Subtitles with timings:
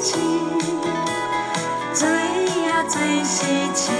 [0.00, 0.14] 喜
[1.94, 2.08] 最
[2.66, 3.92] 呀最喜气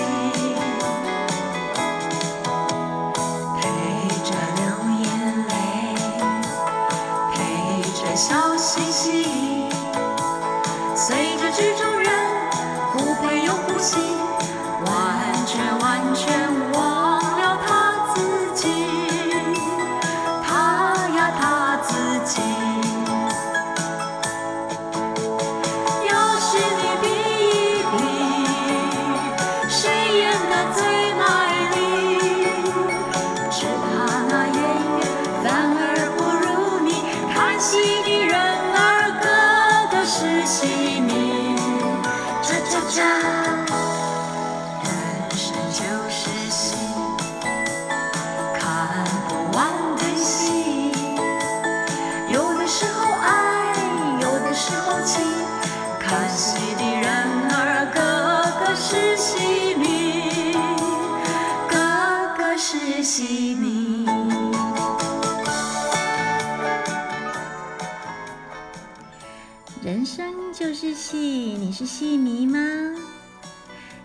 [69.80, 72.58] 人生就是戏，你是戏迷吗？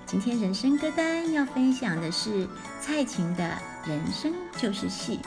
[0.05, 2.47] 今天人生歌单要分享的是
[2.80, 3.43] 蔡琴的
[3.89, 5.19] 《人生就是戏》。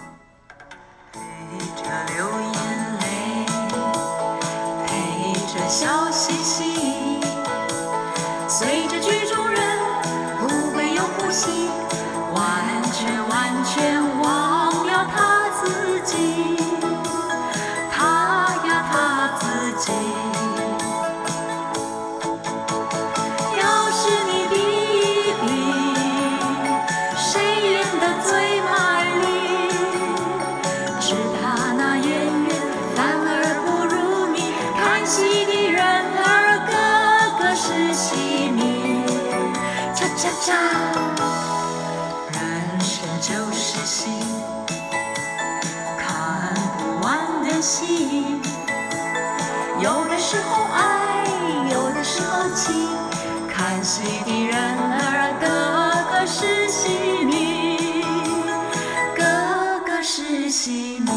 [1.12, 1.82] 陪着
[2.14, 2.52] 流眼
[3.00, 3.46] 泪，
[4.86, 6.62] 陪着笑嘻嘻，
[8.48, 9.60] 随着剧中人
[10.38, 11.68] 不会有呼吸，
[40.16, 40.54] 喳喳，
[42.32, 42.40] 人
[42.80, 44.08] 生就是戏，
[45.98, 48.40] 看不完的戏。
[49.78, 51.26] 有的时候爱，
[51.70, 52.88] 有的时候气，
[53.46, 55.46] 看戏的人儿个
[56.10, 56.88] 个是戏
[57.26, 58.02] 迷，
[59.14, 59.22] 个
[59.84, 61.10] 个是戏迷，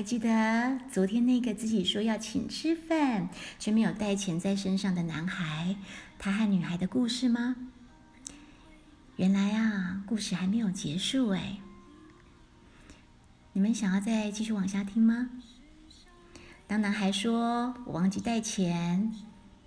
[0.00, 3.28] 还记得昨天那个自己说要请吃饭
[3.58, 5.76] 却没有带钱在身上的男孩，
[6.18, 7.54] 他和女孩的故事吗？
[9.16, 11.58] 原来啊，故事还没有结束哎。
[13.52, 15.28] 你们想要再继续往下听吗？
[16.66, 19.12] 当男孩说“我忘记带钱，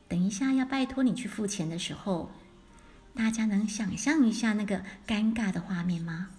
[0.08, 2.32] 等一下要拜托你去付钱”的时候，
[3.14, 6.30] 大家能想象一下那个尴尬的画面吗？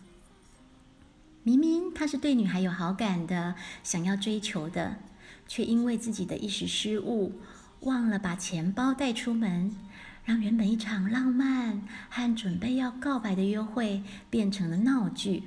[1.46, 4.96] 明明他是对女孩有好感的，想要追求的，
[5.46, 7.38] 却因为自己的一时失误，
[7.80, 9.70] 忘了把钱包带出门，
[10.24, 15.42] 让原本一场浪漫和准备要告白的约会变成了闹剧。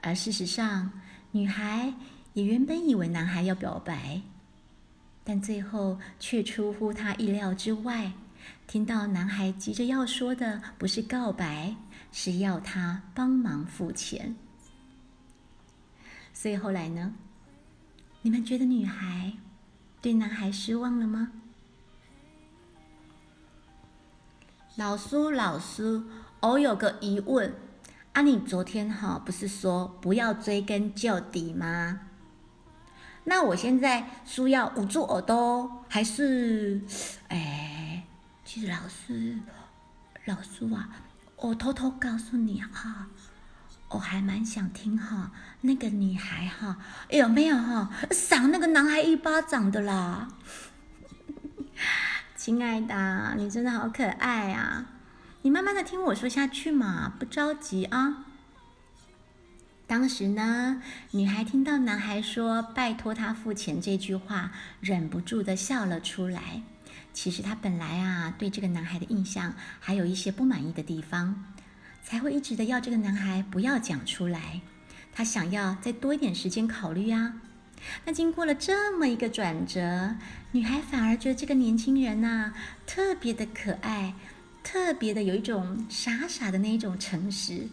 [0.00, 0.90] 而事实上，
[1.30, 1.92] 女孩
[2.32, 4.22] 也原本以为男孩要表白，
[5.22, 8.10] 但最后却出乎她意料之外，
[8.66, 11.76] 听到男孩急着要说的不是告白，
[12.10, 14.34] 是要她帮忙付钱。
[16.32, 17.14] 所以后来呢？
[18.22, 19.32] 你们觉得女孩
[20.00, 21.32] 对男孩失望了吗？
[24.76, 26.04] 老苏，老苏，
[26.40, 27.52] 我有个疑问，
[28.12, 32.00] 啊，你昨天哈不是说不要追根究底吗？
[33.24, 36.80] 那我现在需要捂住耳朵，还是，
[37.28, 38.04] 哎，
[38.44, 39.38] 其实老师，
[40.24, 40.88] 老苏啊，
[41.36, 43.08] 我偷偷告诉你哈。
[43.92, 45.30] 我还蛮想听哈，
[45.60, 46.78] 那个女孩哈
[47.10, 50.28] 有没有哈赏那个男孩一巴掌的啦？
[52.36, 54.86] 亲爱的，你真的好可爱啊！
[55.42, 58.24] 你慢慢的听我说下去嘛，不着急啊。
[59.86, 66.62] 当时呢，女孩听到男孩说“拜托他付钱”这句话，忍不住的笑了出来。
[67.12, 71.44] 其实她本来啊，对这个男孩的印象还有一些不满意的地方。
[72.02, 74.60] 才会一直的要这个男孩不要讲出来，
[75.12, 77.34] 他想要再多一点时间考虑啊。
[78.04, 80.14] 那经过了这么一个转折，
[80.52, 82.52] 女孩反而觉得这个年轻人呐、
[82.86, 84.14] 特别的可爱，
[84.62, 87.68] 特别的有一种傻傻的那一种诚实。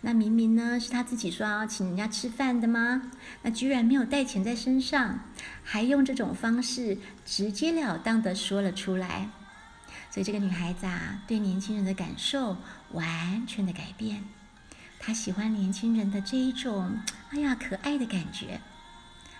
[0.00, 3.10] 那明明呢是他自己说要请人家吃饭的吗？
[3.42, 5.20] 那居然没有带钱在身上，
[5.62, 9.30] 还用这种方式直截了当的说了出来。
[10.16, 12.56] 所以这个女孩子啊，对年轻人的感受
[12.92, 14.24] 完全的改变。
[14.98, 16.98] 她喜欢年轻人的这一种，
[17.28, 18.62] 哎呀，可爱的感觉，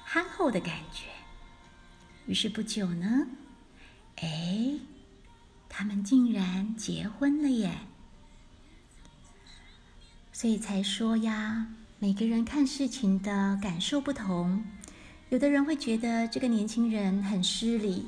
[0.04, 1.06] 憨厚的感觉。
[2.26, 3.26] 于是不久呢，
[4.16, 4.74] 哎，
[5.66, 7.78] 他们竟然结婚了耶！
[10.30, 11.68] 所以才说呀，
[11.98, 14.62] 每个人看事情的感受不同，
[15.30, 18.06] 有的人会觉得这个年轻人很失礼，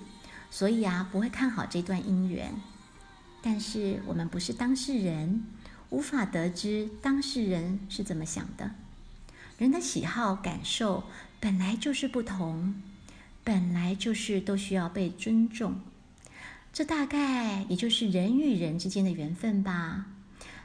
[0.50, 2.54] 所以啊不会看好这段姻缘。
[3.42, 5.44] 但是我们不是当事人，
[5.90, 8.72] 无法得知当事人是怎么想的。
[9.58, 11.04] 人的喜好感受
[11.40, 12.74] 本来就是不同，
[13.44, 15.80] 本来就是都需要被尊重。
[16.72, 20.06] 这大概也就是人与人之间的缘分吧。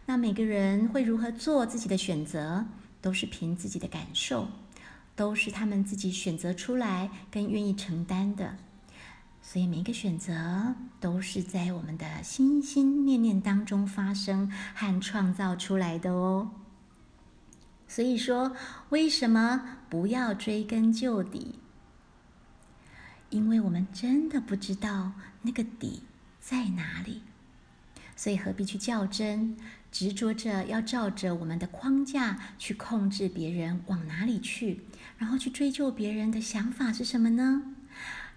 [0.06, 2.66] 那每个人会如何做自己的选择？
[3.02, 4.48] 都是凭自己的感受，
[5.14, 8.56] 都是他们自己选择出来跟愿意承担的，
[9.46, 16.50] 所以每一个选择都是在我们的心心念念当中发生和创造出来的哦。
[17.88, 18.56] 所以说，
[18.90, 21.60] 为什么不要追根究底？
[23.30, 25.12] 因为我们真的不知道
[25.42, 26.04] 那个底
[26.40, 27.22] 在哪里，
[28.16, 29.58] 所以何必去较真？
[29.92, 34.82] 执着着要照着我们的框架去控制别人往哪里去，
[35.18, 37.73] 然后去追究别人的想法是什么呢？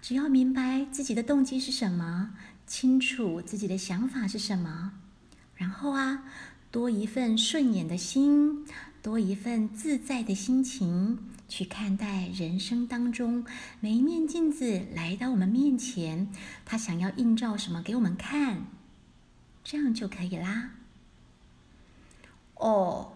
[0.01, 2.33] 只要明白自己的动机是什么，
[2.65, 4.93] 清楚自己的想法是什么，
[5.55, 6.23] 然后啊，
[6.71, 8.65] 多一份顺眼的心，
[9.01, 13.45] 多一份自在的心情去看待人生当中
[13.79, 16.31] 每一面镜子来到我们面前，
[16.63, 18.63] 他想要映照什么给我们看，
[19.63, 20.71] 这样就可以啦。
[22.55, 23.13] 哦，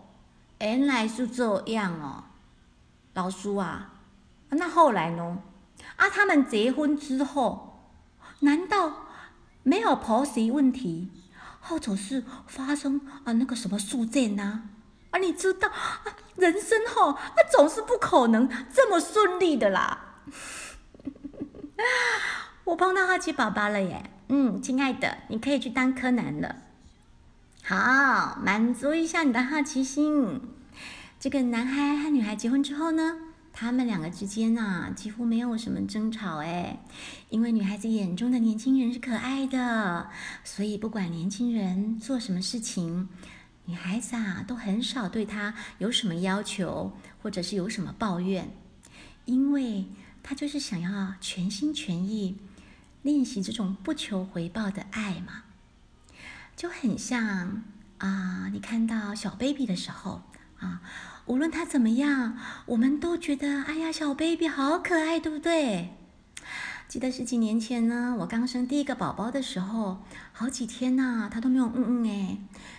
[0.60, 2.26] 原来是这样哦，
[3.14, 3.94] 老苏啊，
[4.50, 5.42] 那后来呢？
[6.02, 7.94] 啊，他们结婚之后，
[8.40, 9.06] 难道
[9.62, 11.12] 没有婆媳问题，
[11.60, 14.64] 或者是发生啊那个什么事件呢？
[15.12, 15.70] 啊，你知道，
[16.38, 20.24] 人生吼，那总是不可能这么顺利的啦。
[22.66, 26.56] 我碰到好奇宝宝了耶，嗯，亲爱的，你可以去当柯南了。
[27.64, 30.42] 好，满足一下你的好奇心。
[31.20, 33.18] 这个男孩和女孩结婚之后呢，
[33.54, 36.80] 他们两个之间呐，几乎没有什么争吵哎，
[37.30, 40.10] 因为女孩子眼中的年轻人是可爱的，
[40.44, 43.10] 所以不管年轻人做什么事情，
[43.66, 48.50] 女孩子啊都很少对他有什么要求，或者是有什么抱怨，
[49.26, 49.86] 因为
[50.24, 52.38] 他就是想要全心全意
[53.02, 55.44] 练习这种不求回报的爱嘛。
[56.56, 57.64] 就很像
[57.98, 60.22] 啊，你看到小 baby 的时候
[60.60, 60.82] 啊，
[61.32, 65.94] 无论他怎么样，我们都觉得哎呀，小 baby 好可爱，对不对？
[66.90, 72.38] 记得十几年前呢，我刚生第一个宝宝的时候，好几天呐，他都没有嗯嗯哎。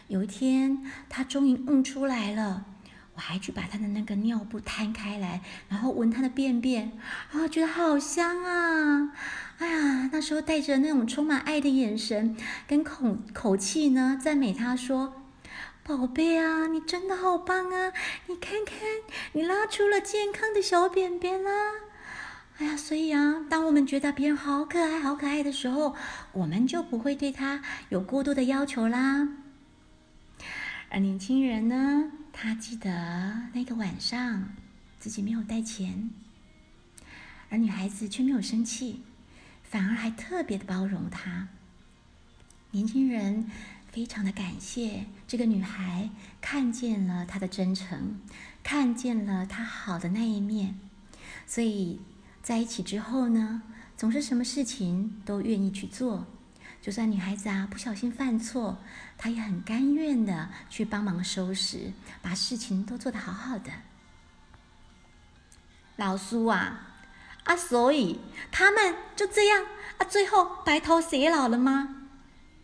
[0.09, 2.67] 有一天，他终于嗯出来了，
[3.15, 5.41] 我还去把他的那个尿布摊开来，
[5.71, 6.93] 然后闻他的便便，
[7.33, 9.13] 啊，觉得好香啊。
[9.61, 12.37] 哎呀，那时候带着那种充满爱的眼神
[12.69, 15.15] 跟口口气呢，赞美他说
[15.85, 17.93] ：“宝贝啊，你真的好棒啊！
[18.29, 18.79] 你看看，
[19.33, 21.51] 你拉出了健康的小便便啦！”
[22.59, 25.97] 哎呀，所以啊，当我们觉得别人好可爱、好可爱的时候，
[26.33, 29.29] 我们就不会对他有过多的要求啦。
[30.89, 34.51] 而年轻人呢，他记得那个晚上
[35.01, 36.11] 自己没有带钱，
[37.51, 39.03] 而女孩子却没有生气。
[39.65, 41.49] 反而还特别的包容他。
[42.73, 43.51] 年轻人
[43.93, 46.09] 非常的感谢这个女孩，
[46.41, 48.19] 看见了他的真诚，
[48.65, 50.81] 看见了他好的那一面，
[51.47, 52.01] 所以
[52.43, 53.63] 在一起之后呢，
[53.95, 56.27] 总是什么事情都愿意去做。
[56.81, 58.79] 就算女孩子啊不小心犯错，
[59.19, 63.71] 他也很甘愿的去帮忙收拾，把事情都做得好好的。
[65.97, 66.89] 老苏啊。
[67.45, 68.21] 啊，所以
[68.53, 69.67] 他们就这样
[69.99, 72.07] 啊，最后白头偕老了吗？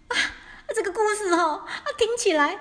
[0.06, 0.14] 啊，
[0.74, 2.58] 这个故事哦，啊，听起来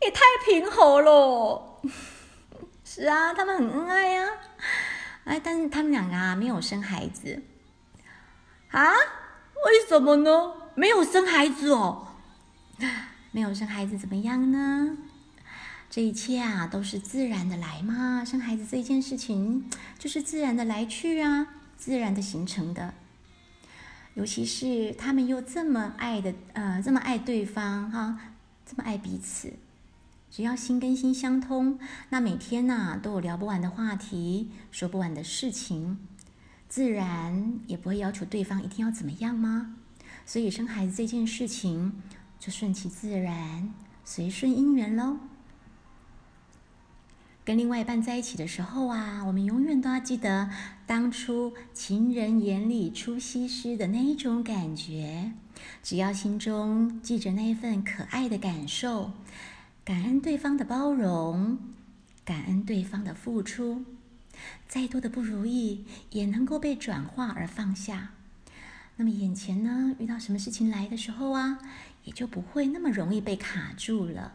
[0.00, 1.80] 也太平和了。
[2.84, 4.28] 是啊，他们很恩爱呀。
[5.24, 7.42] 哎，但是他们两个啊，没有生孩子。
[8.70, 8.92] 啊？
[9.64, 10.54] 为什么呢？
[10.74, 12.08] 没有生孩子哦。
[13.30, 14.96] 没有生孩子怎么样呢？
[15.88, 18.24] 这一切啊，都是自然的来嘛。
[18.24, 22.94] 生孩子这一件事情，就是自然的来去啊，自然的形成的。
[24.14, 28.18] 尤其是他们又这么爱的，呃，这么爱对方哈，
[28.66, 29.54] 这么爱彼此，
[30.30, 31.78] 只要心跟心相通，
[32.10, 35.98] 那每天呐都有聊不完的话题，说不完的事情，
[36.68, 39.76] 自然也不会要求对方一定要怎么样吗？
[40.26, 41.94] 所以生孩子这件事情
[42.38, 43.72] 就顺其自然，
[44.04, 45.16] 随顺因缘喽。
[47.44, 50.48] 跟另外一半在一起的时候啊，我们永远都要记得
[50.86, 55.32] 当初情人眼里出西施的那一种感觉。
[55.82, 59.12] 只要心中记着那一份可爱的感受，
[59.84, 61.58] 感恩对方的包容，
[62.24, 63.84] 感恩对方的付出，
[64.68, 68.10] 再多的不如意也能够被转化而放下。
[68.96, 71.58] 那么眼前呢，遇到什么事情来的时候啊，
[72.04, 74.34] 也就不会那么容易被卡住了。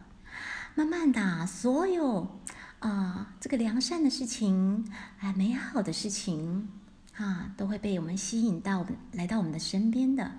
[0.74, 2.38] 慢慢的，所有
[2.80, 4.84] 啊这个良善的事情，
[5.20, 6.68] 啊美好的事情
[7.14, 10.32] 啊，都会被我们吸引到来到我们的身边的。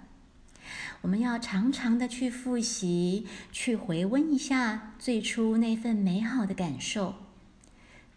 [1.01, 7.15] 我们要常常的去复习，去回温一下最初那份美好的感受，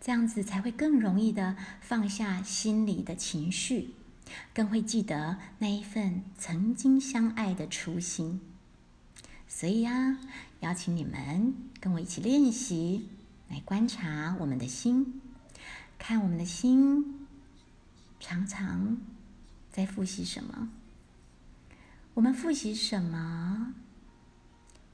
[0.00, 3.94] 这样子才会更容易的放下心里的情绪，
[4.52, 8.40] 更会记得那一份曾经相爱的初心。
[9.48, 10.18] 所以啊，
[10.60, 13.08] 邀请你们跟我一起练习，
[13.52, 15.20] 来观察我们的心，
[15.98, 17.26] 看我们的心
[18.18, 18.96] 常常
[19.70, 20.70] 在复习什么。
[22.14, 23.74] 我们复习什么，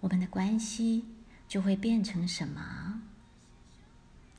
[0.01, 1.05] 我们的关系
[1.47, 3.01] 就会变成什么。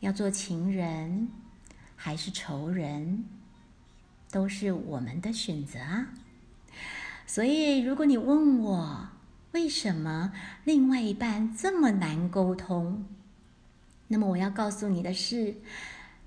[0.01, 1.29] 要做情人
[1.95, 3.23] 还是仇人，
[4.29, 6.09] 都是我们的选择啊。
[7.25, 9.07] 所以，如果你问我
[9.53, 10.33] 为什么
[10.65, 13.05] 另外一半这么难沟通，
[14.09, 15.55] 那么我要告诉你的是：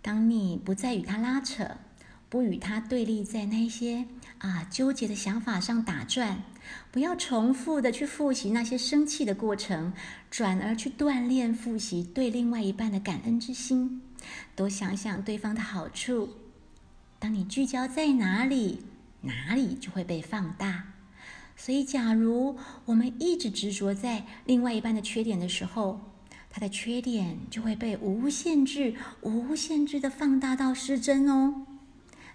[0.00, 1.76] 当你不再与他拉扯，
[2.30, 4.06] 不与他对立，在那些。
[4.38, 6.42] 啊，纠结的想法上打转，
[6.90, 9.92] 不要重复的去复习那些生气的过程，
[10.32, 14.02] 转而去锻炼复习对另外一半的感恩之心，
[14.56, 16.30] 多想想对方的好处。
[17.20, 18.80] 当你聚焦在哪里，
[19.20, 20.86] 哪里就会被放大。
[21.56, 26.00] 所以，假如我们一直执着在另外一半的缺点的时候，
[26.52, 31.66] 他的缺点就会被无限制、无限制的放大到失真哦。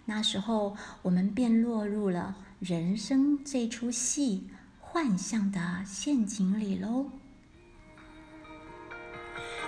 [0.05, 4.49] 那时候，我们便落入了人生这出戏
[4.81, 7.11] 幻象的陷阱里喽。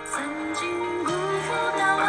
[0.04, 1.99] 曾经。